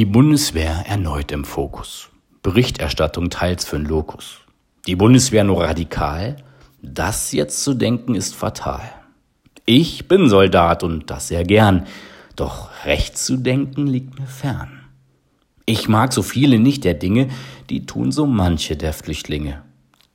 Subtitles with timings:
[0.00, 2.08] Die Bundeswehr erneut im Fokus.
[2.42, 4.38] Berichterstattung teils für den Lokus.
[4.86, 6.36] Die Bundeswehr nur radikal?
[6.80, 8.80] Das jetzt zu denken ist fatal.
[9.66, 11.86] Ich bin Soldat und das sehr gern,
[12.34, 14.70] doch recht zu denken liegt mir fern.
[15.66, 17.28] Ich mag so viele nicht der Dinge,
[17.68, 19.62] die tun so manche der Flüchtlinge.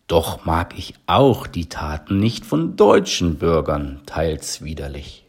[0.08, 5.25] Doch mag ich auch die Taten nicht von deutschen Bürgern, teils widerlich.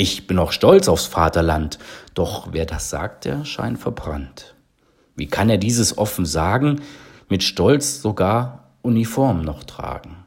[0.00, 1.80] Ich bin auch stolz aufs Vaterland,
[2.14, 4.54] doch wer das sagt, der scheint verbrannt.
[5.16, 6.82] Wie kann er dieses offen sagen,
[7.28, 10.18] mit Stolz sogar Uniform noch tragen?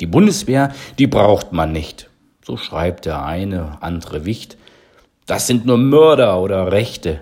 [0.00, 2.10] Die Bundeswehr, die braucht man nicht,
[2.44, 4.56] so schreibt der eine, andere Wicht.
[5.26, 7.20] Das sind nur Mörder oder Rechte,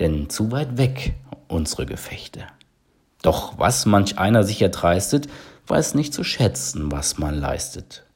[0.00, 1.12] denn zu weit weg
[1.46, 2.46] unsere Gefechte.
[3.20, 5.28] Doch was manch einer sich erdreistet,
[5.66, 8.06] weiß nicht zu schätzen, was man leistet.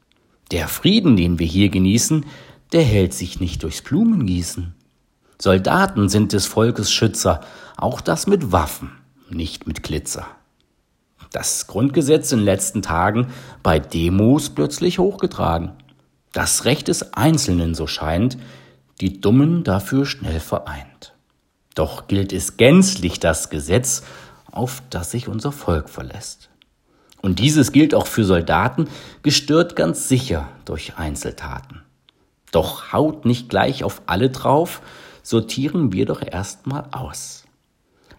[0.51, 2.25] Der Frieden, den wir hier genießen,
[2.73, 4.75] der hält sich nicht durchs Blumengießen.
[5.39, 7.41] Soldaten sind des Volkes Schützer,
[7.77, 8.93] auch das mit Waffen,
[9.29, 10.27] nicht mit Glitzer.
[11.33, 13.29] Das Grundgesetz in letzten Tagen
[13.63, 15.73] bei Demos plötzlich hochgetragen.
[16.33, 18.39] Das Recht des Einzelnen, so scheint,
[19.01, 21.15] die Dummen dafür schnell vereint.
[21.75, 24.03] Doch gilt es gänzlich das Gesetz,
[24.51, 26.51] auf das sich unser Volk verlässt.
[27.23, 28.89] Und dieses gilt auch für Soldaten,
[29.23, 31.82] gestört ganz sicher durch Einzeltaten.
[32.53, 34.83] Doch haut nicht gleich auf alle drauf,
[35.25, 37.45] sortieren wir doch erstmal aus.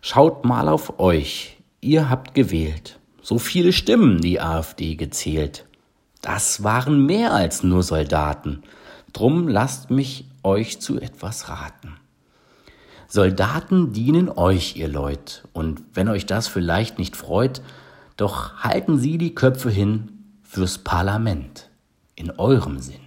[0.02, 3.00] Schaut mal auf euch, ihr habt gewählt.
[3.22, 5.66] So viele Stimmen die AfD gezählt.
[6.22, 8.64] Das waren mehr als nur Soldaten.
[9.14, 11.96] Drum lasst mich euch zu etwas raten.
[13.08, 17.62] Soldaten dienen euch, ihr Leut, und wenn euch das vielleicht nicht freut,
[18.18, 20.12] doch halten sie die Köpfe hin
[20.42, 21.70] fürs Parlament
[22.16, 23.03] in eurem Sinn.